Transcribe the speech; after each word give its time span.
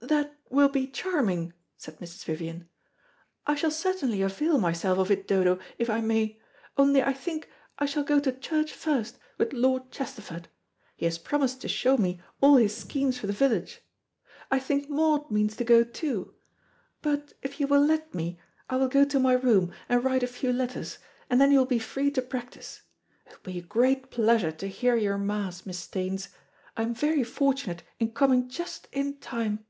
"That 0.00 0.38
will 0.50 0.68
be 0.68 0.86
charming," 0.86 1.52
said 1.78 1.98
Mrs. 1.98 2.24
Vivian. 2.26 2.68
"I 3.44 3.56
shall 3.56 3.72
certainly 3.72 4.22
avail 4.22 4.56
myself 4.58 4.98
of 4.98 5.10
it, 5.10 5.26
Dodo, 5.26 5.58
if 5.78 5.90
I 5.90 6.00
may, 6.00 6.38
only 6.76 7.02
I 7.02 7.12
think 7.12 7.48
I 7.80 7.86
shall 7.86 8.04
go 8.04 8.20
to 8.20 8.30
church 8.30 8.72
first 8.72 9.18
with 9.36 9.52
Lord 9.52 9.90
Chesterford. 9.90 10.46
He 10.96 11.06
has 11.06 11.18
promised 11.18 11.60
to 11.62 11.68
show 11.68 11.96
me 11.96 12.20
all 12.40 12.56
his 12.56 12.76
schemes 12.76 13.18
for 13.18 13.26
the 13.26 13.32
village. 13.32 13.80
I 14.48 14.60
think 14.60 14.88
Maud 14.88 15.28
means 15.28 15.56
to 15.56 15.64
go 15.64 15.82
too. 15.82 16.34
But 17.02 17.32
if 17.42 17.58
you 17.58 17.66
will 17.66 17.84
let 17.84 18.14
me, 18.14 18.38
I 18.70 18.76
will 18.76 18.88
go 18.88 19.04
to 19.06 19.18
my 19.18 19.32
room, 19.32 19.72
and 19.88 20.04
write 20.04 20.22
a 20.22 20.28
few 20.28 20.52
letters, 20.52 20.98
and 21.28 21.40
then 21.40 21.50
you 21.50 21.58
will 21.58 21.66
be 21.66 21.80
free 21.80 22.12
to 22.12 22.22
practise. 22.22 22.82
It 23.26 23.32
will 23.44 23.52
be 23.54 23.58
a 23.58 23.62
great 23.62 24.10
pleasure 24.10 24.52
to 24.52 24.68
hear 24.68 24.94
your 24.94 25.18
Mass, 25.18 25.66
Miss 25.66 25.80
Staines; 25.80 26.28
I 26.76 26.82
am 26.82 26.94
very 26.94 27.24
fortunate 27.24 27.82
in 27.98 28.12
coming 28.12 28.48
just 28.48 28.86
in 28.92 29.16
time." 29.18 29.64